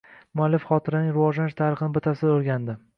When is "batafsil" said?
2.01-2.37